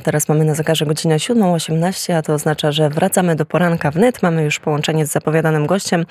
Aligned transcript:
Teraz 0.00 0.28
mamy 0.28 0.44
na 0.44 0.54
zegarze 0.54 0.86
godzinę 0.86 1.16
7.18, 1.16 2.12
a 2.12 2.22
to 2.22 2.34
oznacza, 2.34 2.72
że 2.72 2.90
wracamy 2.90 3.36
do 3.36 3.46
poranka 3.46 3.90
wnet. 3.90 4.22
Mamy 4.22 4.44
już 4.44 4.58
połączenie 4.58 5.06
z 5.06 5.12
zapowiadanym 5.12 5.66
gościem, 5.66 6.06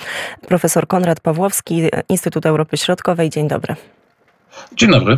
profesor 0.47 0.87
Konrad 0.87 1.19
Pawłowski, 1.19 1.81
Instytut 2.09 2.45
Europy 2.45 2.77
Środkowej. 2.77 3.29
Dzień 3.29 3.47
dobry. 3.47 3.75
Dzień 4.75 4.91
dobry. 4.91 5.17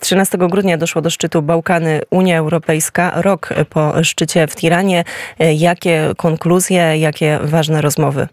13 0.00 0.38
grudnia 0.38 0.78
doszło 0.78 1.02
do 1.02 1.10
szczytu 1.10 1.42
Bałkany 1.42 2.00
Unia 2.10 2.38
Europejska, 2.38 3.22
rok 3.22 3.48
po 3.70 4.04
szczycie 4.04 4.46
w 4.46 4.56
Tiranie. 4.56 5.04
Jakie 5.56 6.12
konkluzje, 6.16 6.98
jakie 6.98 7.38
ważne 7.42 7.80
rozmowy? 7.80 8.28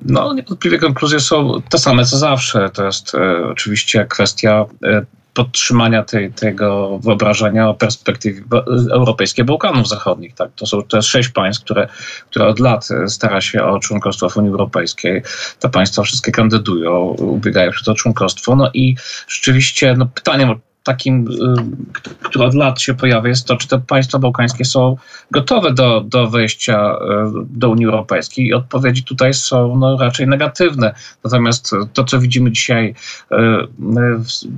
No, 0.00 0.34
niewątpliwie 0.34 0.78
konkluzje 0.78 1.20
są 1.20 1.62
te 1.68 1.78
same 1.78 2.04
co 2.04 2.18
zawsze. 2.18 2.70
To 2.70 2.84
jest 2.84 3.14
e, 3.14 3.46
oczywiście 3.50 4.06
kwestia 4.08 4.64
e, 4.84 5.02
podtrzymania 5.36 6.02
tej, 6.02 6.32
tego 6.32 6.98
wyobrażenia 6.98 7.68
o 7.68 7.74
perspektywie 7.74 8.42
europejskiej 8.90 9.44
Bałkanów 9.44 9.88
Zachodnich. 9.88 10.34
Tak? 10.34 10.50
To 10.56 10.66
są 10.66 10.82
te 10.82 11.02
sześć 11.02 11.28
państw, 11.28 11.64
które, 11.64 11.88
które 12.30 12.46
od 12.46 12.58
lat 12.58 12.88
stara 13.06 13.40
się 13.40 13.64
o 13.64 13.78
członkostwo 13.78 14.28
w 14.28 14.36
Unii 14.36 14.50
Europejskiej. 14.50 15.22
Te 15.60 15.68
państwa 15.68 16.02
wszystkie 16.02 16.32
kandydują, 16.32 17.00
ubiegają 17.18 17.72
się 17.72 17.90
o 17.90 17.94
członkostwo. 17.94 18.56
No 18.56 18.70
i 18.74 18.96
rzeczywiście 19.28 19.94
no, 19.98 20.06
pytaniem 20.06 20.60
takim, 20.86 21.28
y, 21.28 22.22
które 22.22 22.44
od 22.44 22.54
lat 22.54 22.80
się 22.80 22.94
pojawia, 22.94 23.28
jest 23.28 23.46
to, 23.46 23.56
czy 23.56 23.68
te 23.68 23.80
państwa 23.80 24.18
bałkańskie 24.18 24.64
są 24.64 24.96
gotowe 25.30 25.74
do, 25.74 26.00
do 26.00 26.26
wejścia 26.26 26.94
y, 26.94 26.96
do 27.44 27.70
Unii 27.70 27.86
Europejskiej. 27.86 28.46
I 28.46 28.54
odpowiedzi 28.54 29.04
tutaj 29.04 29.34
są 29.34 29.76
no, 29.76 29.96
raczej 29.98 30.28
negatywne. 30.28 30.94
Natomiast 31.24 31.70
to, 31.92 32.04
co 32.04 32.18
widzimy 32.18 32.52
dzisiaj 32.52 32.94
y, 33.32 33.36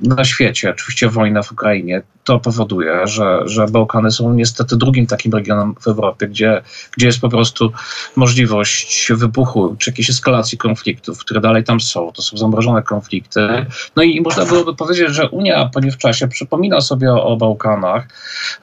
na 0.02 0.24
świecie, 0.24 0.70
oczywiście 0.70 1.08
wojna 1.08 1.42
w 1.42 1.52
Ukrainie, 1.52 2.02
to 2.28 2.38
powoduje, 2.38 3.06
że, 3.06 3.40
że 3.44 3.66
Bałkany 3.66 4.10
są 4.10 4.34
niestety 4.34 4.76
drugim 4.76 5.06
takim 5.06 5.32
regionem 5.32 5.74
w 5.80 5.86
Europie, 5.86 6.28
gdzie, 6.28 6.62
gdzie 6.96 7.06
jest 7.06 7.20
po 7.20 7.28
prostu 7.28 7.72
możliwość 8.16 9.12
wybuchu 9.14 9.76
czy 9.78 9.90
jakiejś 9.90 10.10
eskalacji 10.10 10.58
konfliktów, 10.58 11.18
które 11.18 11.40
dalej 11.40 11.64
tam 11.64 11.80
są. 11.80 12.12
To 12.12 12.22
są 12.22 12.36
zamrożone 12.36 12.82
konflikty. 12.82 13.40
No 13.96 14.02
i 14.02 14.20
można 14.20 14.44
byłoby 14.44 14.74
powiedzieć, 14.74 15.08
że 15.08 15.28
Unia 15.28 15.70
po 15.74 15.80
nie 15.80 15.90
w 15.90 15.96
czasie 15.96 16.28
przypomina 16.28 16.80
sobie 16.80 17.12
o, 17.12 17.36
Bałkanach 17.36 18.08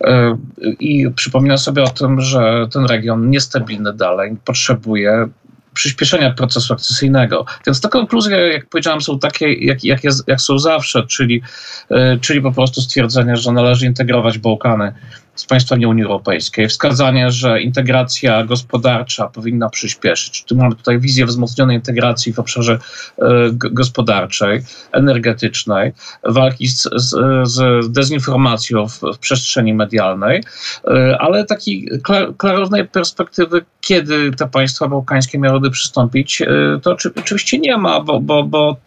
yy, 0.02 0.72
i 0.79 1.11
przypomina 1.11 1.57
sobie 1.57 1.83
o 1.83 1.89
tym, 1.89 2.22
że 2.22 2.67
ten 2.72 2.85
region 2.85 3.29
niestabilny 3.29 3.94
dalej 3.94 4.38
potrzebuje 4.45 5.29
przyspieszenia 5.76 6.31
procesu 6.31 6.73
akcesyjnego. 6.73 7.45
Więc 7.68 7.81
te 7.81 7.90
konkluzje, 7.90 8.38
jak 8.38 8.70
powiedziałem, 8.70 9.02
są 9.02 9.20
takie, 9.20 9.54
jak, 9.54 9.84
jak, 9.84 10.04
jest, 10.04 10.28
jak 10.28 10.42
są 10.42 10.59
zawsze, 10.59 11.04
czyli, 11.08 11.42
yy, 11.90 12.20
czyli 12.22 12.42
po 12.42 12.52
prostu 12.52 12.81
stwierdzenie, 12.81 13.38
że 13.38 13.52
należy 13.52 13.86
integrować 13.86 14.38
Bałkany 14.38 14.94
z 15.36 15.45
państwami 15.45 15.86
Unii 15.86 16.03
Europejskiej, 16.03 16.67
wskazanie, 16.67 17.31
że 17.31 17.61
integracja 17.61 18.44
gospodarcza 18.44 19.28
powinna 19.28 19.69
przyspieszyć. 19.69 20.44
Tu 20.44 20.55
mamy 20.55 20.75
tutaj 20.75 21.00
wizję 21.00 21.25
wzmocnionej 21.25 21.78
integracji 21.78 22.33
w 22.33 22.39
obszarze 22.39 22.80
e, 23.19 23.23
gospodarczej, 23.52 24.61
energetycznej, 24.91 25.94
walki 26.23 26.67
z, 26.67 26.89
z, 26.95 27.16
z 27.50 27.91
dezinformacją 27.91 28.88
w, 28.88 29.00
w, 29.00 29.17
przestrzeni 29.19 29.73
medialnej, 29.73 30.44
e, 30.88 31.17
ale 31.19 31.45
takiej 31.45 31.89
klarownej 32.38 32.88
perspektywy, 32.88 33.66
kiedy 33.81 34.31
te 34.31 34.47
państwa 34.47 34.88
bałkańskie 34.88 35.39
miałyby 35.39 35.72
przystąpić, 35.72 36.41
e, 36.41 36.47
to 36.81 36.97
oczywiście 37.16 37.59
nie 37.59 37.78
ma, 37.78 38.00
bo, 38.00 38.19
bo, 38.19 38.44
bo 38.44 38.78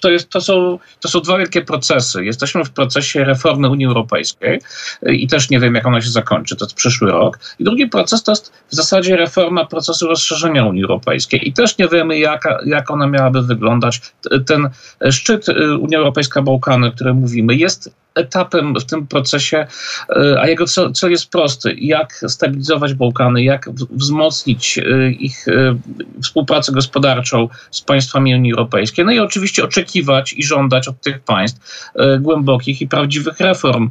to, 0.00 0.10
jest, 0.10 0.30
to, 0.30 0.40
są, 0.40 0.78
to 1.00 1.08
są 1.08 1.20
dwa 1.20 1.38
wielkie 1.38 1.62
procesy. 1.62 2.24
Jesteśmy 2.24 2.64
w 2.64 2.70
procesie 2.70 3.24
reformy 3.24 3.70
Unii 3.70 3.86
Europejskiej 3.86 4.60
i 5.06 5.28
też 5.28 5.50
nie 5.50 5.60
wiem, 5.60 5.74
jak 5.74 5.86
ona 5.86 6.00
się 6.00 6.10
zakończy, 6.10 6.56
to 6.56 6.64
jest 6.64 6.74
przyszły 6.74 7.10
rok. 7.10 7.38
I 7.58 7.64
drugi 7.64 7.86
proces 7.86 8.22
to 8.22 8.32
jest 8.32 8.52
w 8.68 8.74
zasadzie 8.74 9.16
reforma 9.16 9.64
procesu 9.64 10.06
rozszerzenia 10.06 10.64
Unii 10.64 10.82
Europejskiej 10.82 11.48
i 11.48 11.52
też 11.52 11.78
nie 11.78 11.88
wiemy, 11.88 12.18
jak, 12.18 12.90
ona 12.90 13.06
miałaby 13.06 13.42
wyglądać. 13.42 14.00
Ten 14.46 14.68
szczyt 15.10 15.48
y, 15.48 15.76
Unia 15.76 15.98
Europejska-Bałkany, 15.98 16.86
o 16.86 16.92
którym 16.92 17.16
mówimy, 17.16 17.54
jest 17.54 17.90
etapem 18.18 18.74
w 18.74 18.84
tym 18.84 19.06
procesie, 19.06 19.66
e, 20.10 20.40
a 20.40 20.48
jego 20.48 20.64
cel, 20.66 21.10
jest 21.10 21.30
prosty. 21.30 21.74
Jak 21.80 22.24
stabilizować 22.28 22.94
Bałkany, 22.94 23.42
jak 23.42 23.70
wzmocnić 23.90 24.78
e, 24.78 25.10
ich 25.10 25.48
e, 25.48 25.78
współpracę 26.22 26.72
gospodarczą 26.72 27.48
z 27.70 27.80
państwami 27.80 28.34
Unii 28.34 28.52
Europejskiej. 28.52 29.04
No 29.04 29.12
i 29.12 29.18
oczywiście 29.18 29.64
oczekiwać 29.64 30.32
i 30.32 30.42
żądać 30.42 30.88
od 30.88 31.00
tych 31.00 31.20
państw 31.20 31.90
głębokich 32.20 32.80
i 32.80 32.88
prawdziwych 32.88 33.40
reform, 33.40 33.90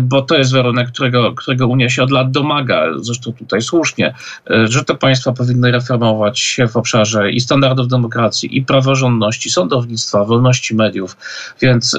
bo 0.00 0.22
to 0.22 0.38
jest 0.38 0.52
warunek, 0.52 0.88
którego, 0.88 1.32
którego 1.32 1.66
Unia 1.66 1.88
się 1.88 2.02
od 2.02 2.10
lat 2.10 2.30
domaga, 2.30 2.86
zresztą 2.96 3.32
tutaj 3.32 3.62
słusznie, 3.62 4.14
że 4.64 4.84
te 4.84 4.94
państwa 4.94 5.32
powinny 5.32 5.70
reformować 5.70 6.40
się 6.40 6.68
w 6.68 6.76
obszarze 6.76 7.30
i 7.30 7.40
standardów 7.40 7.88
demokracji, 7.88 8.56
i 8.58 8.62
praworządności, 8.62 9.50
sądownictwa, 9.50 10.24
wolności 10.24 10.74
mediów. 10.74 11.16
Więc 11.60 11.98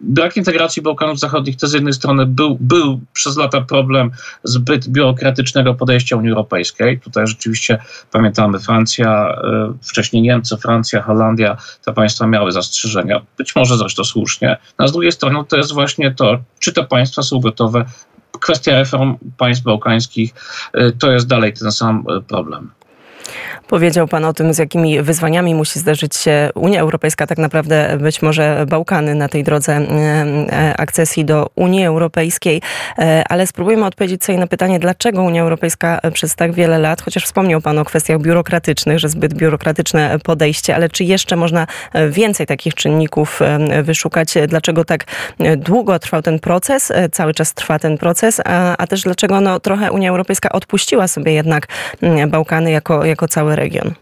brak 0.00 0.36
integracji 0.36 0.82
Bałkanów 0.82 1.05
Bałkanów 1.06 1.20
Zachodnich 1.20 1.56
to 1.56 1.66
z 1.66 1.72
jednej 1.72 1.92
strony 1.92 2.26
był, 2.26 2.56
był 2.60 3.00
przez 3.12 3.36
lata 3.36 3.60
problem 3.60 4.10
zbyt 4.44 4.88
biurokratycznego 4.88 5.74
podejścia 5.74 6.16
Unii 6.16 6.30
Europejskiej. 6.30 7.00
Tutaj 7.00 7.26
rzeczywiście 7.26 7.78
pamiętamy 8.12 8.58
Francja, 8.58 9.28
e, 9.28 9.72
wcześniej 9.82 10.22
Niemcy, 10.22 10.56
Francja, 10.56 11.02
Holandia, 11.02 11.56
te 11.84 11.92
państwa 11.92 12.26
miały 12.26 12.52
zastrzeżenia, 12.52 13.22
być 13.38 13.56
może 13.56 13.76
zresztą 13.76 14.04
słusznie. 14.04 14.56
A 14.78 14.88
z 14.88 14.92
drugiej 14.92 15.12
strony 15.12 15.44
to 15.48 15.56
jest 15.56 15.72
właśnie 15.72 16.14
to, 16.14 16.38
czy 16.58 16.72
te 16.72 16.84
państwa 16.84 17.22
są 17.22 17.40
gotowe 17.40 17.84
kwestia 18.40 18.72
reform 18.72 19.16
państw 19.36 19.64
bałkańskich 19.64 20.34
e, 20.72 20.92
to 20.92 21.12
jest 21.12 21.26
dalej 21.26 21.52
ten 21.52 21.72
sam 21.72 22.04
e, 22.08 22.20
problem. 22.20 22.70
Powiedział 23.68 24.08
Pan 24.08 24.24
o 24.24 24.32
tym, 24.32 24.54
z 24.54 24.58
jakimi 24.58 25.02
wyzwaniami 25.02 25.54
musi 25.54 25.78
zderzyć 25.78 26.16
się 26.16 26.50
Unia 26.54 26.80
Europejska, 26.80 27.26
tak 27.26 27.38
naprawdę 27.38 27.98
być 28.00 28.22
może 28.22 28.66
Bałkany 28.68 29.14
na 29.14 29.28
tej 29.28 29.44
drodze 29.44 29.72
e, 29.72 29.82
e, 29.82 30.76
akcesji 30.76 31.24
do 31.24 31.50
Unii 31.54 31.84
Europejskiej, 31.84 32.62
e, 32.98 33.24
ale 33.28 33.46
spróbujemy 33.46 33.84
odpowiedzieć 33.84 34.24
sobie 34.24 34.38
na 34.38 34.46
pytanie, 34.46 34.78
dlaczego 34.78 35.22
Unia 35.22 35.42
Europejska 35.42 36.00
przez 36.12 36.34
tak 36.34 36.52
wiele 36.52 36.78
lat, 36.78 37.02
chociaż 37.02 37.24
wspomniał 37.24 37.60
Pan 37.60 37.78
o 37.78 37.84
kwestiach 37.84 38.20
biurokratycznych, 38.20 38.98
że 38.98 39.08
zbyt 39.08 39.34
biurokratyczne 39.34 40.18
podejście, 40.18 40.74
ale 40.74 40.88
czy 40.88 41.04
jeszcze 41.04 41.36
można 41.36 41.66
więcej 42.10 42.46
takich 42.46 42.74
czynników 42.74 43.40
wyszukać? 43.82 44.34
Dlaczego 44.48 44.84
tak 44.84 45.04
długo 45.56 45.98
trwał 45.98 46.22
ten 46.22 46.38
proces, 46.38 46.92
cały 47.12 47.34
czas 47.34 47.54
trwa 47.54 47.78
ten 47.78 47.98
proces, 47.98 48.40
a, 48.44 48.76
a 48.76 48.86
też 48.86 49.02
dlaczego 49.02 49.40
no, 49.40 49.60
trochę 49.60 49.92
Unia 49.92 50.10
Europejska 50.10 50.48
odpuściła 50.48 51.08
sobie 51.08 51.32
jednak 51.32 51.66
Bałkany 52.28 52.70
jako, 52.70 53.04
jako 53.04 53.28
cały 53.28 53.55
region. 53.56 53.94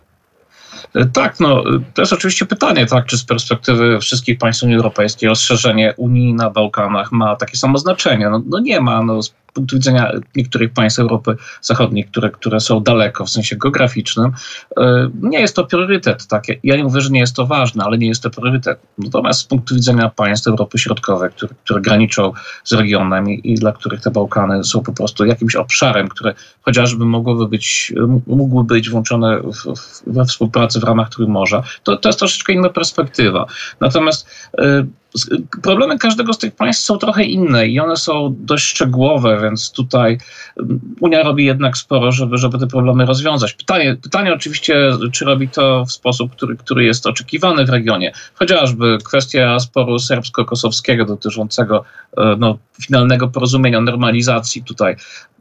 Tak, 1.12 1.40
no 1.40 1.64
to 1.94 2.02
jest 2.02 2.12
oczywiście 2.12 2.46
pytanie, 2.46 2.86
tak, 2.86 3.06
czy 3.06 3.18
z 3.18 3.24
perspektywy 3.24 3.98
wszystkich 4.00 4.38
państw 4.38 4.62
Unii 4.62 4.76
Europejskiej 4.76 5.28
rozszerzenie 5.28 5.94
Unii 5.96 6.34
na 6.34 6.50
Bałkanach 6.50 7.12
ma 7.12 7.36
takie 7.36 7.56
samo 7.56 7.78
znaczenie. 7.78 8.28
No, 8.30 8.42
no 8.46 8.58
nie 8.58 8.80
ma. 8.80 9.02
No, 9.02 9.20
punktu 9.54 9.76
widzenia 9.76 10.12
niektórych 10.36 10.72
państw 10.72 10.98
Europy 10.98 11.36
Zachodniej, 11.60 12.04
które, 12.04 12.30
które 12.30 12.60
są 12.60 12.80
daleko 12.80 13.24
w 13.24 13.30
sensie 13.30 13.56
geograficznym, 13.56 14.32
e, 14.76 15.10
nie 15.22 15.40
jest 15.40 15.56
to 15.56 15.64
priorytet. 15.64 16.26
Tak? 16.26 16.44
Ja 16.64 16.76
nie 16.76 16.84
mówię, 16.84 17.00
że 17.00 17.10
nie 17.10 17.20
jest 17.20 17.36
to 17.36 17.46
ważne, 17.46 17.84
ale 17.84 17.98
nie 17.98 18.08
jest 18.08 18.22
to 18.22 18.30
priorytet. 18.30 18.78
Natomiast 18.98 19.40
z 19.40 19.44
punktu 19.44 19.74
widzenia 19.74 20.10
państw 20.10 20.46
Europy 20.46 20.78
Środkowej, 20.78 21.30
które, 21.30 21.54
które 21.64 21.80
graniczą 21.80 22.32
z 22.64 22.72
regionem 22.72 23.30
i, 23.30 23.40
i 23.44 23.54
dla 23.54 23.72
których 23.72 24.00
te 24.00 24.10
Bałkany 24.10 24.64
są 24.64 24.82
po 24.82 24.92
prostu 24.92 25.24
jakimś 25.24 25.56
obszarem, 25.56 26.08
które 26.08 26.34
chociażby 26.62 27.04
mogłoby 27.04 27.48
być, 27.48 27.92
mógłby 28.26 28.74
być 28.74 28.90
włączone 28.90 29.40
w, 29.40 29.76
w, 29.76 30.02
we 30.06 30.24
współpracę 30.24 30.80
w 30.80 30.84
ramach 30.84 31.08
Trójmorza, 31.08 31.62
to, 31.82 31.96
to 31.96 32.08
jest 32.08 32.18
troszeczkę 32.18 32.52
inna 32.52 32.68
perspektywa. 32.68 33.46
Natomiast 33.80 34.28
y, 34.60 34.86
problemy 35.62 35.98
każdego 35.98 36.32
z 36.32 36.38
tych 36.38 36.54
państw 36.54 36.84
są 36.84 36.98
trochę 36.98 37.24
inne 37.24 37.66
i 37.68 37.80
one 37.80 37.96
są 37.96 38.34
dość 38.38 38.64
szczegółowe, 38.64 39.40
więc 39.42 39.72
tutaj 39.72 40.18
mm, 40.60 40.80
Unia 41.00 41.22
robi 41.22 41.44
jednak 41.44 41.76
sporo, 41.76 42.12
żeby, 42.12 42.38
żeby 42.38 42.58
te 42.58 42.66
problemy 42.66 43.06
rozwiązać. 43.06 43.52
Pytanie, 43.52 43.96
pytanie 44.02 44.34
oczywiście, 44.34 44.90
czy 45.12 45.24
robi 45.24 45.48
to 45.48 45.84
w 45.84 45.92
sposób, 45.92 46.32
który, 46.32 46.56
który 46.56 46.84
jest 46.84 47.06
oczekiwany 47.06 47.66
w 47.66 47.70
regionie. 47.70 48.12
Chociażby 48.34 48.98
kwestia 49.04 49.58
sporu 49.60 49.98
serbsko-kosowskiego 49.98 51.04
dotyczącego 51.06 51.84
e, 52.16 52.36
no, 52.38 52.58
finalnego 52.82 53.28
porozumienia, 53.28 53.80
normalizacji. 53.80 54.64
Tutaj 54.64 54.96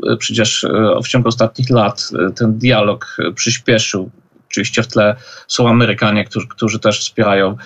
e, 0.07 0.17
przecież 0.17 0.63
e, 0.63 0.69
w 1.03 1.07
ciągu 1.07 1.27
ostatnich 1.27 1.69
lat 1.69 2.09
ten 2.35 2.57
dialog 2.57 3.17
przyspieszył 3.35 4.11
Oczywiście 4.53 4.83
w 4.83 4.87
tle 4.87 5.15
są 5.47 5.69
Amerykanie, 5.69 6.25
którzy, 6.25 6.47
którzy 6.47 6.79
też 6.79 6.99
wspierają 6.99 7.57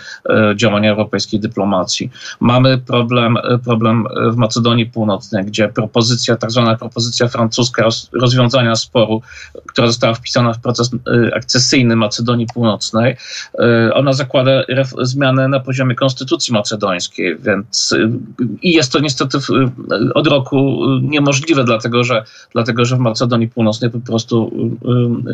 działania 0.55 0.91
europejskiej 0.91 1.39
dyplomacji. 1.39 2.09
Mamy 2.39 2.77
problem, 2.77 3.37
problem 3.63 4.07
w 4.31 4.35
Macedonii 4.35 4.85
Północnej, 4.85 5.45
gdzie 5.45 5.67
propozycja, 5.67 6.35
tak 6.35 6.51
zwana 6.51 6.75
propozycja 6.75 7.27
francuska 7.27 7.87
rozwiązania 8.13 8.75
sporu, 8.75 9.21
która 9.65 9.87
została 9.87 10.13
wpisana 10.13 10.53
w 10.53 10.59
proces 10.59 10.89
akcesyjny 11.35 11.95
Macedonii 11.95 12.47
Północnej, 12.53 13.17
ona 13.93 14.13
zakłada 14.13 14.51
zmianę 15.01 15.47
na 15.47 15.59
poziomie 15.59 15.95
konstytucji 15.95 16.53
macedońskiej, 16.53 17.37
więc 17.39 17.95
i 18.61 18.73
jest 18.73 18.91
to 18.91 18.99
niestety 18.99 19.37
od 20.15 20.27
roku 20.27 20.85
niemożliwe, 21.01 21.63
dlatego 21.63 22.03
że, 22.03 22.23
dlatego 22.53 22.85
że 22.85 22.95
w 22.95 22.99
Macedonii 22.99 23.47
Północnej 23.47 23.91
po 23.91 23.99
prostu, 23.99 24.51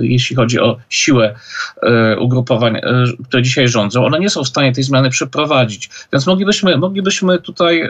jeśli 0.02 0.36
chodzi 0.36 0.60
o 0.60 0.78
siłę 0.90 1.36
ugrupowań, 2.20 2.82
które 3.28 3.44
dzisiaj 3.44 3.68
rządzą, 3.68 4.06
one 4.06 4.20
nie 4.20 4.30
są 4.30 4.44
w 4.44 4.48
stanie 4.48 4.74
tej 4.74 4.84
zmiany 4.84 5.10
przeprowadzić. 5.10 5.90
Więc 6.14 6.28
moglibyśmy, 6.28 6.78
moglibyśmy 6.78 7.40
tutaj. 7.40 7.90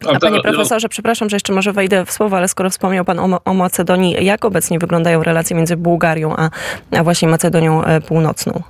Prawda, 0.00 0.28
A 0.28 0.30
panie 0.30 0.40
profesorze, 0.42 0.88
przepraszam, 0.88 1.30
że 1.30 1.36
jeszcze 1.36 1.52
może 1.52 1.72
wejdę 1.72 2.04
w 2.04 2.12
słowo, 2.12 2.36
ale 2.36 2.48
skoro 2.48 2.70
wspomniał 2.70 3.04
pan 3.04 3.18
o, 3.18 3.40
o 3.44 3.54
Macedonii, 3.54 4.24
jak 4.24 4.44
obecnie 4.44 4.78
wyglądają 4.78 5.22
relacje 5.22 5.56
między 5.56 5.76
Bułgarią 5.76 6.36
a, 6.36 6.50
a 6.90 7.04
właśnie 7.04 7.28
Macedonią 7.28 7.82
Północną? 8.06 8.62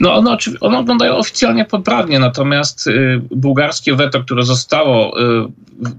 No 0.00 0.14
one, 0.14 0.36
one 0.60 0.78
wyglądają 0.78 1.16
oficjalnie 1.16 1.64
poprawnie, 1.64 2.18
natomiast 2.18 2.86
y, 2.86 3.20
bułgarskie 3.30 3.94
weto, 3.94 4.22
które 4.22 4.42
zostało 4.42 5.20
y, 5.20 5.46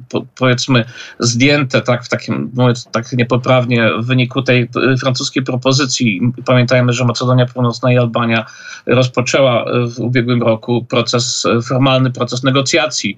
po, 0.09 0.25
powiedzmy 0.35 0.85
zdjęte 1.19 1.81
tak 1.81 2.05
w 2.05 2.09
takim, 2.09 2.51
tak 2.91 3.11
niepoprawnie 3.13 3.89
w 3.99 4.05
wyniku 4.05 4.41
tej 4.41 4.61
y, 4.93 4.97
francuskiej 4.97 5.43
propozycji. 5.43 6.21
Pamiętajmy, 6.45 6.93
że 6.93 7.05
Macedonia 7.05 7.45
Północna 7.45 7.93
i 7.93 7.97
Albania 7.97 8.45
rozpoczęła 8.85 9.65
w 9.95 9.99
ubiegłym 9.99 10.43
roku 10.43 10.85
proces, 10.89 11.47
formalny 11.67 12.11
proces 12.11 12.43
negocjacji 12.43 13.17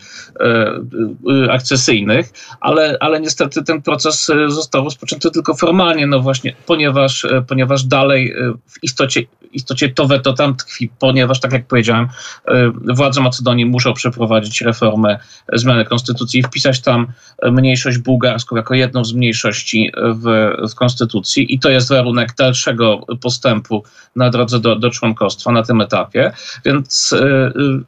akcesyjnych, 1.50 2.32
ale, 2.62 2.98
ale 3.00 3.22
niestety 3.22 3.64
ten 3.64 3.82
proces 3.82 4.32
został 4.48 4.84
rozpoczęty 4.84 5.32
tylko 5.32 5.54
formalnie, 5.54 6.08
no 6.08 6.20
właśnie, 6.20 6.56
ponieważ, 6.66 7.26
ponieważ 7.48 7.84
dalej 7.84 8.34
w 8.68 8.84
istocie, 8.84 9.24
istocie 9.54 9.90
to 9.90 10.08
weto 10.08 10.34
tam 10.34 10.56
tkwi 10.56 10.73
ponieważ, 11.00 11.40
tak 11.40 11.54
jak 11.54 11.68
powiedziałem, 11.68 12.08
e, 12.48 12.72
władze 12.96 13.22
Macedonii 13.22 13.66
muszą 13.66 13.94
przeprowadzić 13.94 14.62
reformę 14.62 15.20
zmiany 15.54 15.86
konstytucji 15.86 16.40
i 16.40 16.44
wpisać 16.44 16.82
tam 16.82 17.08
mniejszość 17.52 17.98
bułgarską 17.98 18.56
jako 18.56 18.74
jedną 18.74 19.06
z 19.06 19.14
mniejszości 19.14 19.92
w, 20.16 20.52
w 20.72 20.76
konstytucji 20.76 21.56
i 21.56 21.60
to 21.60 21.70
jest 21.70 21.90
warunek 21.90 22.36
dalszego 22.36 23.06
postępu 23.22 23.84
na 24.16 24.30
drodze 24.30 24.60
do, 24.60 24.76
do 24.76 24.90
członkostwa 24.90 25.52
na 25.52 25.64
tym 25.64 25.82
etapie. 25.82 26.32
Więc 26.66 27.16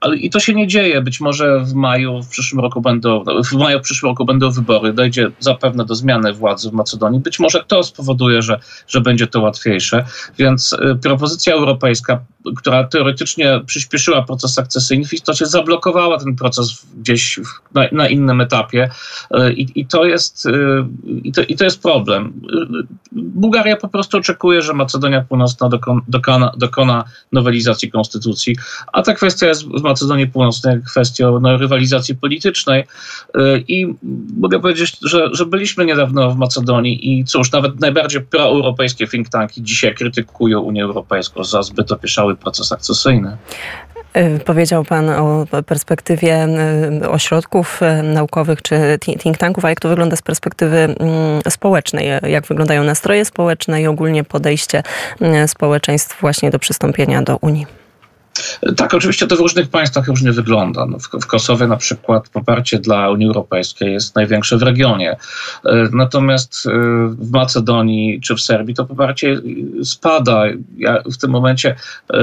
ale 0.01 0.17
i 0.17 0.29
to 0.29 0.39
się 0.39 0.53
nie 0.53 0.67
dzieje. 0.67 1.01
Być 1.01 1.21
może 1.21 1.59
w 1.59 1.73
maju 1.73 2.23
w 2.23 2.29
przyszłym 2.29 2.61
roku 2.61 2.81
będą, 2.81 3.23
w 3.45 3.51
maju 3.53 3.79
w 3.79 3.81
przyszłym 3.81 4.09
roku 4.11 4.25
będą 4.25 4.51
wybory, 4.51 4.93
dojdzie 4.93 5.31
zapewne 5.39 5.85
do 5.85 5.95
zmiany 5.95 6.33
władzy 6.33 6.69
w 6.69 6.73
Macedonii. 6.73 7.19
Być 7.19 7.39
może 7.39 7.63
to 7.67 7.83
spowoduje, 7.83 8.41
że, 8.41 8.59
że 8.87 9.01
będzie 9.01 9.27
to 9.27 9.41
łatwiejsze. 9.41 10.05
Więc 10.37 10.77
propozycja 11.03 11.53
europejska, 11.53 12.21
która 12.57 12.74
która 12.75 13.03
teoretycznie 13.03 13.61
przyspieszyła 13.65 14.21
proces 14.21 14.59
akcesyjny, 14.59 15.05
w 15.05 15.13
istocie 15.13 15.45
zablokowała 15.45 16.19
ten 16.19 16.35
proces 16.35 16.85
gdzieś 16.97 17.39
na, 17.73 17.85
na 17.91 18.09
innym 18.09 18.41
etapie 18.41 18.89
e, 19.31 19.53
I, 19.53 19.79
i, 19.79 19.85
to 19.85 20.05
jest, 20.05 20.45
e, 20.45 20.51
i, 21.23 21.31
to, 21.31 21.41
i 21.41 21.55
to 21.55 21.63
jest 21.63 21.81
problem. 21.81 22.33
Bułgaria 23.11 23.75
po 23.75 23.87
prostu 23.87 24.17
oczekuje, 24.17 24.61
że 24.61 24.73
Macedonia 24.73 25.21
Północna 25.21 25.69
dokona, 26.07 26.51
dokona, 26.57 27.03
nowelizacji 27.31 27.91
konstytucji, 27.91 28.55
a 28.93 29.01
ta 29.01 29.13
kwestia 29.13 29.47
jest 29.47 29.63
w 29.63 29.81
Macedonii 29.81 30.27
Północnej 30.27 30.81
kwestią 30.81 31.39
no, 31.39 31.57
rywalizacji 31.57 32.15
politycznej 32.15 32.83
e, 33.35 33.57
i 33.57 33.95
mogę 34.37 34.59
powiedzieć, 34.59 34.97
że, 35.01 35.29
że 35.31 35.45
byliśmy 35.45 35.85
niedawno 35.85 36.31
w 36.31 36.37
Macedonii 36.37 37.19
i 37.19 37.25
cóż, 37.25 37.51
nawet 37.51 37.79
najbardziej 37.79 38.21
proeuropejskie 38.21 39.07
think 39.07 39.29
tanki 39.29 39.63
dzisiaj 39.63 39.95
krytykują 39.95 40.61
Unię 40.61 40.83
Europejską 40.83 41.43
za 41.43 41.63
zbyt 41.63 41.91
opieszały 41.91 42.35
proces 42.35 42.64
proces 42.65 42.71
akcesyjny. 42.71 43.37
Y, 44.17 44.39
powiedział 44.39 44.83
Pan 44.83 45.09
o 45.09 45.45
perspektywie 45.65 46.47
y, 47.03 47.09
ośrodków 47.09 47.81
y, 47.81 48.03
naukowych 48.03 48.61
czy 48.61 48.97
think 49.19 49.37
tanków, 49.37 49.65
a 49.65 49.69
jak 49.69 49.79
to 49.79 49.89
wygląda 49.89 50.15
z 50.15 50.21
perspektywy 50.21 50.77
mm, 50.77 51.41
społecznej? 51.49 52.07
Jak 52.27 52.45
wyglądają 52.45 52.83
nastroje 52.83 53.25
społeczne 53.25 53.81
i 53.81 53.87
ogólnie 53.87 54.23
podejście 54.23 54.83
społeczeństw 55.47 56.21
właśnie 56.21 56.51
do 56.51 56.59
przystąpienia 56.59 57.21
do 57.21 57.37
Unii? 57.37 57.84
Tak, 58.77 58.93
oczywiście 58.93 59.27
to 59.27 59.35
w 59.35 59.39
różnych 59.39 59.69
państwach 59.69 60.07
różnie 60.07 60.31
wygląda. 60.31 60.85
No 60.85 60.99
w, 60.99 61.09
w, 61.21 61.25
Kosowie 61.27 61.67
na 61.67 61.77
przykład 61.77 62.29
poparcie 62.29 62.79
dla 62.79 63.09
Unii 63.09 63.27
Europejskiej 63.27 63.93
jest 63.93 64.15
największe 64.15 64.57
w 64.57 64.61
regionie. 64.61 65.15
E, 65.65 65.89
natomiast 65.91 66.63
e, 66.65 66.71
w 67.07 67.31
Macedonii 67.31 68.21
czy 68.21 68.35
w 68.35 68.41
Serbii 68.41 68.75
to 68.75 68.85
poparcie 68.85 69.41
spada. 69.83 70.43
Ja 70.77 71.03
w 71.13 71.17
tym 71.17 71.31
momencie 71.31 71.75
e, 72.13 72.17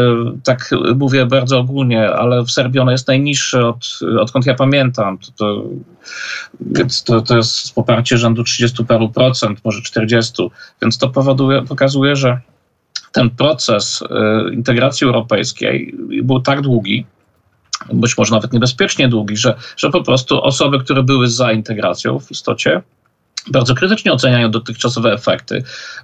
tak 0.44 0.70
mówię 0.96 1.26
bardzo 1.26 1.58
ogólnie, 1.58 2.10
ale 2.10 2.42
w 2.42 2.50
Serbii 2.50 2.80
ono 2.80 2.90
jest 2.90 3.08
najniższe 3.08 3.66
od, 3.66 3.98
odkąd 4.20 4.46
ja 4.46 4.54
pamiętam. 4.54 5.18
To, 5.18 5.32
to, 5.36 5.64
więc 6.60 7.02
to, 7.02 7.20
to 7.22 7.36
jest 7.36 7.74
poparcie 7.74 8.18
rzędu 8.18 8.44
30 8.44 8.84
paru 8.84 9.08
procent, 9.08 9.58
może 9.64 9.82
40. 9.82 10.48
Więc 10.82 10.98
to 10.98 11.08
powoduje, 11.08 11.62
pokazuje, 11.62 12.16
że 12.16 12.40
ten 13.12 13.30
proces 13.30 14.02
y, 14.02 14.54
integracji 14.54 15.06
europejskiej 15.06 15.94
był 16.22 16.40
tak 16.40 16.60
długi, 16.60 17.06
być 17.92 18.18
może 18.18 18.34
nawet 18.34 18.52
niebezpiecznie 18.52 19.08
długi, 19.08 19.36
że, 19.36 19.54
że 19.76 19.90
po 19.90 20.02
prostu 20.02 20.42
osoby, 20.42 20.78
które 20.78 21.02
były 21.02 21.28
za 21.28 21.52
integracją 21.52 22.18
w 22.18 22.30
istocie, 22.30 22.82
bardzo 23.50 23.74
krytycznie 23.74 24.12
oceniają 24.12 24.50
dotychczasowe 24.50 25.12
efekty, 25.12 25.62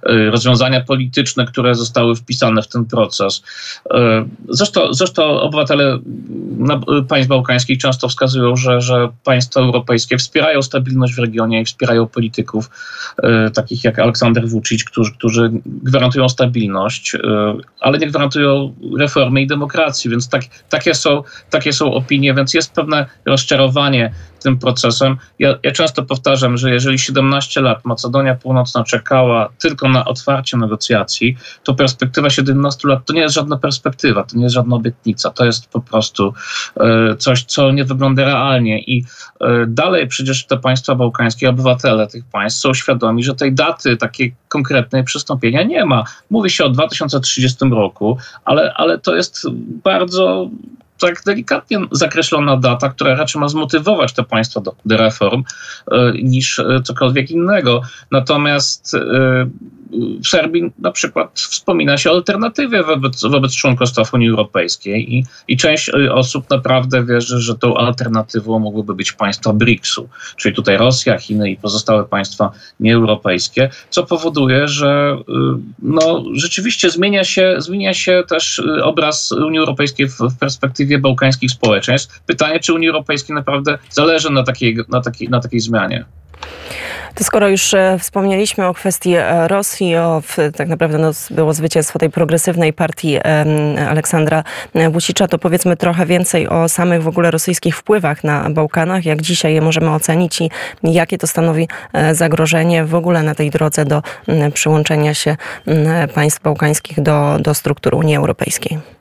y, 0.09 0.31
rozwiązania 0.31 0.81
polityczne, 0.81 1.45
które 1.45 1.75
zostały 1.75 2.15
wpisane 2.15 2.61
w 2.61 2.67
ten 2.67 2.85
proces. 2.85 3.43
Y, 3.85 3.97
zresztą, 4.49 4.93
zresztą 4.93 5.23
obywatele 5.23 5.99
państw 7.07 7.29
bałkańskich 7.29 7.79
często 7.79 8.07
wskazują, 8.07 8.55
że, 8.55 8.81
że 8.81 9.09
państwa 9.23 9.59
europejskie 9.59 10.17
wspierają 10.17 10.61
stabilność 10.61 11.15
w 11.15 11.19
regionie 11.19 11.61
i 11.61 11.65
wspierają 11.65 12.07
polityków 12.07 12.69
y, 13.47 13.51
takich 13.51 13.83
jak 13.83 13.99
Aleksander 13.99 14.47
Vucic, 14.47 14.83
którzy, 14.83 15.11
którzy 15.11 15.51
gwarantują 15.65 16.29
stabilność, 16.29 17.17
ale 17.79 17.97
nie 17.97 18.07
gwarantują 18.07 18.75
reformy 18.99 19.41
i 19.41 19.47
demokracji, 19.47 20.09
więc 20.09 20.29
tak, 20.29 20.41
takie, 20.69 20.93
są, 20.93 21.23
takie 21.49 21.73
są 21.73 21.93
opinie, 21.93 22.33
więc 22.33 22.53
jest 22.53 22.73
pewne 22.73 23.05
rozczarowanie 23.25 24.13
tym 24.39 24.57
procesem. 24.57 25.17
Ja, 25.39 25.55
ja 25.63 25.71
często 25.71 26.03
powtarzam, 26.03 26.57
że 26.57 26.71
jeżeli 26.71 26.99
17 26.99 27.61
lat 27.61 27.85
Macedonia 27.85 28.35
Północna 28.35 28.83
czekała 28.83 29.49
tylko 29.59 29.89
na 29.89 30.05
otwarcie 30.05 30.57
negocjacji, 30.57 31.37
to 31.63 31.73
perspektywa 31.73 32.29
17 32.29 32.87
lat 32.87 33.05
to 33.05 33.13
nie 33.13 33.21
jest 33.21 33.35
żadna 33.35 33.57
perspektywa, 33.57 34.23
to 34.23 34.37
nie 34.37 34.43
jest 34.43 34.55
żadna 34.55 34.75
obietnica, 34.75 35.29
to 35.29 35.45
jest 35.45 35.69
po 35.69 35.81
prostu 35.81 36.33
e, 36.79 37.15
coś, 37.17 37.43
co 37.43 37.71
nie 37.71 37.85
wygląda 37.85 38.25
realnie 38.25 38.79
i 38.79 39.05
e, 39.41 39.65
dalej 39.67 40.07
przecież 40.07 40.45
te 40.45 40.57
państwa 40.57 40.95
bałkańskie, 40.95 41.49
obywatele 41.49 42.07
tych 42.07 42.25
państw 42.25 42.59
są 42.59 42.73
świadomi, 42.73 43.23
że 43.23 43.35
tej 43.35 43.53
daty 43.53 43.97
takiej 43.97 44.35
konkretnej 44.47 45.03
przystąpienia 45.03 45.63
nie 45.63 45.85
ma. 45.85 46.03
Mówi 46.29 46.49
się 46.49 46.65
o 46.65 46.69
2030 46.69 47.65
roku, 47.71 48.17
ale, 48.45 48.73
ale 48.73 48.99
to 48.99 49.15
jest 49.15 49.47
bardzo 49.83 50.49
tak 50.99 51.23
delikatnie 51.25 51.79
zakreślona 51.91 52.57
data, 52.57 52.89
która 52.89 53.15
raczej 53.15 53.41
ma 53.41 53.47
zmotywować 53.47 54.13
te 54.13 54.23
państwa 54.23 54.61
do, 54.61 54.75
do 54.85 54.97
reform 54.97 55.43
e, 55.91 56.11
niż 56.11 56.59
e, 56.59 56.81
cokolwiek 56.83 57.31
innego. 57.31 57.81
Natomiast 58.11 58.93
e, 58.93 58.99
w 60.23 60.27
Serbii 60.27 60.71
na 60.79 60.91
przykład 60.91 61.39
wspomina 61.39 61.97
się 61.97 62.11
o 62.11 62.13
alternatywie 62.13 62.83
wobec, 62.83 63.25
wobec 63.25 63.55
członkostwa 63.55 64.03
w 64.03 64.13
Unii 64.13 64.29
Europejskiej 64.29 65.15
i, 65.15 65.25
i 65.47 65.57
część 65.57 65.89
osób 66.11 66.49
naprawdę 66.49 67.05
wierzy, 67.05 67.39
że 67.39 67.55
tą 67.55 67.77
alternatywą 67.77 68.59
mogłyby 68.59 68.95
być 68.95 69.11
państwa 69.11 69.53
BRICS-u, 69.53 70.09
czyli 70.37 70.55
tutaj 70.55 70.77
Rosja, 70.77 71.17
Chiny 71.17 71.51
i 71.51 71.57
pozostałe 71.57 72.05
państwa 72.05 72.51
nieeuropejskie, 72.79 73.69
co 73.89 74.03
powoduje, 74.03 74.67
że 74.67 75.17
no, 75.79 76.23
rzeczywiście 76.33 76.89
zmienia 76.89 77.23
się, 77.23 77.55
zmienia 77.57 77.93
się 77.93 78.23
też 78.27 78.61
obraz 78.83 79.31
Unii 79.31 79.59
Europejskiej 79.59 80.07
w, 80.07 80.17
w 80.17 80.37
perspektywie 80.39 80.88
bałkańskich 80.97 81.51
społeczeństw. 81.51 82.19
Pytanie, 82.19 82.59
czy 82.59 82.73
Unii 82.73 82.87
Europejskiej 82.87 83.35
naprawdę 83.35 83.77
zależy 83.89 84.29
na 84.29 84.43
takiej, 84.43 84.77
na 84.89 85.01
takiej, 85.01 85.29
na 85.29 85.39
takiej 85.39 85.59
zmianie. 85.59 86.05
To 87.15 87.23
skoro 87.23 87.49
już 87.49 87.73
e, 87.73 87.97
wspomnieliśmy 87.99 88.67
o 88.67 88.73
kwestii 88.73 89.13
e, 89.15 89.47
Rosji, 89.47 89.95
o 89.95 90.23
tak 90.55 90.67
naprawdę 90.67 90.97
no, 90.97 91.11
było 91.31 91.53
zwycięstwo 91.53 91.99
tej 91.99 92.09
progresywnej 92.09 92.73
partii 92.73 93.19
Aleksandra 93.89 94.43
Wusicza, 94.91 95.27
to 95.27 95.37
powiedzmy 95.37 95.77
trochę 95.77 96.05
więcej 96.05 96.47
o 96.47 96.69
samych 96.69 97.03
w 97.03 97.07
ogóle 97.07 97.31
rosyjskich 97.31 97.77
wpływach 97.77 98.23
na 98.23 98.49
Bałkanach, 98.49 99.05
jak 99.05 99.21
dzisiaj 99.21 99.53
je 99.53 99.61
możemy 99.61 99.89
ocenić 99.93 100.41
i 100.41 100.49
jakie 100.83 101.17
to 101.17 101.27
stanowi 101.27 101.67
e, 101.93 102.15
zagrożenie 102.15 102.85
w 102.85 102.95
ogóle 102.95 103.23
na 103.23 103.35
tej 103.35 103.49
drodze 103.49 103.85
do 103.85 104.01
przyłączenia 104.53 105.13
się 105.13 105.37
państw 106.13 106.41
bałkańskich 106.41 107.01
do, 107.01 107.37
do 107.39 107.53
struktur 107.53 107.95
Unii 107.95 108.15
Europejskiej. 108.15 108.98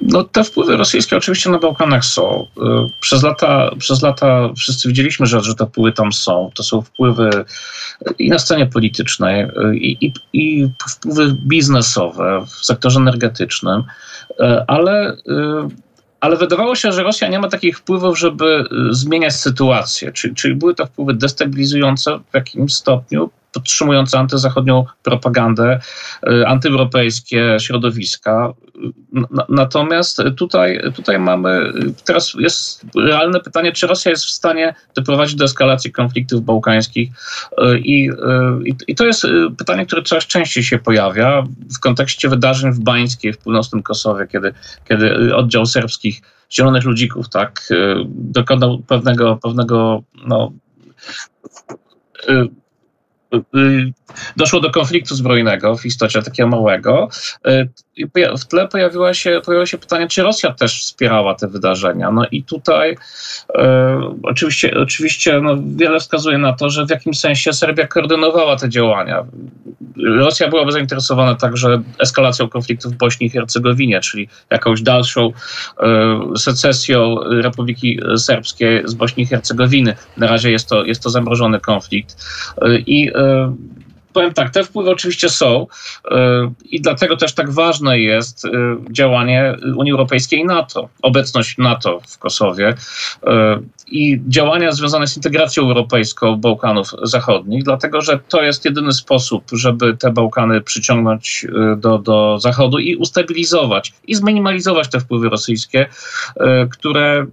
No, 0.00 0.24
te 0.24 0.44
wpływy 0.44 0.76
rosyjskie 0.76 1.16
oczywiście 1.16 1.50
na 1.50 1.58
Bałkanach 1.58 2.04
są. 2.04 2.46
Y, 2.56 2.60
przez 3.00 3.22
lata, 3.22 3.70
przez 3.78 4.02
lata 4.02 4.48
wszyscy 4.56 4.88
widzieliśmy, 4.88 5.26
że, 5.26 5.40
że 5.40 5.54
te 5.54 5.66
wpływy 5.66 5.92
tam 5.92 6.12
są. 6.12 6.50
To 6.54 6.62
są 6.62 6.82
wpływy 6.82 7.30
i 8.18 8.30
na 8.30 8.38
scenie 8.38 8.66
politycznej, 8.66 9.42
y, 9.42 9.76
i, 9.76 10.06
i, 10.06 10.12
i 10.32 10.68
wpływy 10.90 11.36
biznesowe 11.46 12.44
w 12.46 12.66
sektorze 12.66 13.00
energetycznym, 13.00 13.82
y, 14.30 14.34
ale 14.66 15.16
ale 16.20 16.36
wydawało 16.36 16.74
się, 16.74 16.92
że 16.92 17.02
Rosja 17.02 17.28
nie 17.28 17.38
ma 17.38 17.48
takich 17.48 17.78
wpływów, 17.78 18.18
żeby 18.18 18.64
zmieniać 18.90 19.34
sytuację. 19.34 20.12
Czyli, 20.12 20.34
czyli 20.34 20.54
były 20.54 20.74
to 20.74 20.86
wpływy 20.86 21.14
destabilizujące 21.14 22.18
w 22.30 22.34
jakimś 22.34 22.74
stopniu, 22.74 23.30
podtrzymujące 23.52 24.18
antyzachodnią 24.18 24.84
propagandę, 25.02 25.80
y, 26.28 26.46
antyeuropejskie 26.46 27.56
środowiska. 27.60 28.52
Natomiast 29.48 30.22
tutaj, 30.36 30.80
tutaj 30.94 31.18
mamy, 31.18 31.72
teraz 32.04 32.34
jest 32.38 32.84
realne 32.96 33.40
pytanie, 33.40 33.72
czy 33.72 33.86
Rosja 33.86 34.10
jest 34.10 34.24
w 34.24 34.30
stanie 34.30 34.74
doprowadzić 34.94 35.36
do 35.36 35.44
eskalacji 35.44 35.92
konfliktów 35.92 36.44
bałkańskich. 36.44 37.10
Y, 37.58 37.78
I, 37.78 38.10
y, 38.10 38.14
i, 38.64 38.74
i 38.88 38.94
to 38.94 39.06
jest 39.06 39.26
pytanie, 39.58 39.86
które 39.86 40.02
coraz 40.02 40.26
częściej 40.26 40.64
się 40.64 40.78
pojawia 40.78 41.42
w 41.76 41.80
kontekście 41.80 42.28
wydarzeń 42.28 42.72
w 42.72 42.80
Bańskiej, 42.80 43.32
w 43.32 43.38
północnym 43.38 43.82
Kosowie, 43.82 44.26
kiedy, 44.26 44.54
kiedy 44.88 45.36
oddział 45.36 45.66
serbskich 45.66 46.20
Zielonych 46.52 46.84
Ludzików 46.84 47.28
tak, 47.28 47.68
dokonał 48.06 48.78
pewnego, 48.78 49.36
pewnego 49.36 50.02
no, 50.26 50.52
Y, 52.28 52.61
doszło 54.36 54.60
do 54.60 54.70
konfliktu 54.70 55.14
zbrojnego 55.14 55.76
w 55.76 55.86
istocie 55.86 56.22
takiego 56.22 56.48
małego. 56.48 57.08
Y, 57.46 57.68
w 58.38 58.44
tle 58.44 58.68
pojawiło 58.68 59.14
się, 59.14 59.40
pojawiło 59.44 59.66
się 59.66 59.78
pytanie, 59.78 60.08
czy 60.08 60.22
Rosja 60.22 60.52
też 60.52 60.80
wspierała 60.80 61.34
te 61.34 61.48
wydarzenia. 61.48 62.10
No 62.10 62.26
i 62.30 62.44
tutaj 62.44 62.96
e, 63.54 64.00
oczywiście, 64.22 64.74
oczywiście 64.80 65.40
no, 65.40 65.56
wiele 65.76 66.00
wskazuje 66.00 66.38
na 66.38 66.52
to, 66.52 66.70
że 66.70 66.86
w 66.86 66.90
jakimś 66.90 67.20
sensie 67.20 67.52
Serbia 67.52 67.86
koordynowała 67.86 68.56
te 68.56 68.68
działania. 68.68 69.24
Rosja 69.96 70.48
byłaby 70.48 70.72
zainteresowana 70.72 71.34
także 71.34 71.82
eskalacją 71.98 72.48
konfliktu 72.48 72.90
w 72.90 72.96
Bośni 72.96 73.26
i 73.26 73.30
Hercegowinie, 73.30 74.00
czyli 74.00 74.28
jakąś 74.50 74.82
dalszą 74.82 75.32
secesją 76.36 77.16
Republiki 77.30 78.00
Serbskiej 78.16 78.82
z 78.84 78.94
Bośni 78.94 79.22
i 79.22 79.26
Hercegowiny. 79.26 79.96
Na 80.16 80.26
razie 80.26 80.50
jest 80.50 80.68
to, 80.68 80.84
jest 80.84 81.02
to 81.02 81.10
zamrożony 81.10 81.60
konflikt. 81.60 82.16
I 82.86 83.10
powiem 84.12 84.34
tak, 84.34 84.50
te 84.50 84.64
wpływy 84.64 84.90
oczywiście 84.90 85.28
są 85.28 85.66
e, 86.10 86.52
i 86.70 86.80
dlatego 86.80 87.16
też 87.16 87.34
tak 87.34 87.50
ważne 87.50 87.98
jest 87.98 88.44
e, 88.44 88.50
działanie 88.90 89.56
Unii 89.76 89.92
Europejskiej 89.92 90.40
i 90.40 90.44
NATO, 90.44 90.88
obecność 91.02 91.58
NATO 91.58 92.00
w 92.08 92.18
Kosowie 92.18 92.74
e, 93.26 93.60
i 93.86 94.20
działania 94.28 94.72
związane 94.72 95.06
z 95.06 95.16
integracją 95.16 95.62
europejską 95.62 96.36
Bałkanów 96.36 96.88
Zachodnich, 97.02 97.64
dlatego 97.64 98.00
że 98.00 98.18
to 98.28 98.42
jest 98.42 98.64
jedyny 98.64 98.92
sposób, 98.92 99.44
żeby 99.52 99.96
te 99.96 100.12
Bałkany 100.12 100.60
przyciągnąć 100.60 101.46
do, 101.76 101.98
do 101.98 102.38
Zachodu 102.38 102.78
i 102.78 102.96
ustabilizować 102.96 103.92
i 104.06 104.14
zminimalizować 104.14 104.88
te 104.90 105.00
wpływy 105.00 105.28
rosyjskie, 105.28 105.86
które, 106.70 107.26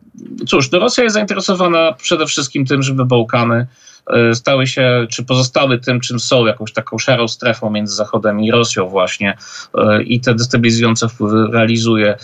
cóż, 0.47 0.71
no 0.71 0.79
Rosja 0.79 1.03
jest 1.03 1.13
zainteresowana 1.13 1.93
przede 1.93 2.25
wszystkim 2.25 2.65
tym, 2.65 2.83
żeby 2.83 3.05
Bałkany 3.05 3.59
E, 3.59 3.88
stały 4.33 4.67
się, 4.67 5.07
czy 5.09 5.23
pozostały 5.23 5.79
tym, 5.79 5.99
czym 5.99 6.19
są, 6.19 6.45
jakąś 6.45 6.73
taką 6.73 6.97
szarą 6.97 7.27
strefą 7.27 7.69
między 7.69 7.95
Zachodem 7.95 8.39
i 8.39 8.51
Rosją 8.51 8.87
właśnie 8.87 9.37
e, 9.77 10.03
i 10.03 10.21
te 10.21 10.35
destabilizujące 10.35 11.09
wpływy 11.09 11.47
realizuje. 11.51 12.17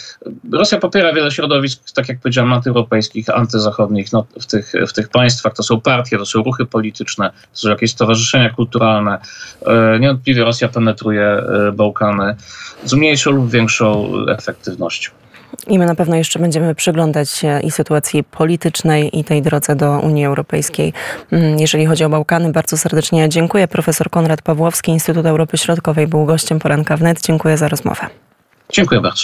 Rosja 0.51 0.79
popiera 0.79 1.13
wiele 1.13 1.31
środowisk, 1.31 1.91
tak 1.91 2.09
jak 2.09 2.19
powiedziałem, 2.19 2.53
antyeuropejskich, 2.53 3.29
antyzachodnich 3.29 4.13
no, 4.13 4.25
w, 4.41 4.45
tych, 4.45 4.73
w 4.87 4.93
tych 4.93 5.09
państwach. 5.09 5.53
To 5.53 5.63
są 5.63 5.81
partie, 5.81 6.17
to 6.17 6.25
są 6.25 6.43
ruchy 6.43 6.65
polityczne, 6.65 7.29
to 7.29 7.59
są 7.59 7.69
jakieś 7.69 7.91
stowarzyszenia 7.91 8.49
kulturalne. 8.49 9.19
E, 9.65 9.99
niewątpliwie 9.99 10.43
Rosja 10.43 10.67
penetruje 10.67 11.43
Bałkany 11.73 12.35
z 12.83 12.93
mniejszą 12.93 13.31
lub 13.31 13.49
większą 13.49 14.13
efektywnością. 14.27 15.24
I 15.67 15.79
my 15.79 15.85
na 15.85 15.95
pewno 15.95 16.15
jeszcze 16.15 16.39
będziemy 16.39 16.75
przyglądać 16.75 17.29
się 17.29 17.59
i 17.63 17.71
sytuacji 17.71 18.23
politycznej, 18.23 19.19
i 19.19 19.23
tej 19.23 19.41
drodze 19.41 19.75
do 19.75 19.99
Unii 19.99 20.25
Europejskiej. 20.25 20.93
Mm, 21.31 21.59
jeżeli 21.59 21.85
chodzi 21.85 22.03
o 22.03 22.09
Bałkany, 22.09 22.51
bardzo 22.51 22.77
serdecznie 22.77 23.29
dziękuję. 23.29 23.67
Profesor 23.67 24.09
Konrad 24.09 24.41
Pawłowski, 24.41 24.91
Instytut 24.91 25.25
Europy 25.25 25.57
Środkowej 25.57 26.07
był 26.07 26.25
gościem 26.25 26.59
poranka 26.59 26.97
wnet. 26.97 27.21
Dziękuję 27.21 27.57
za 27.57 27.67
rozmowę. 27.67 28.07
Dziękuję 28.69 29.01
bardzo. 29.01 29.13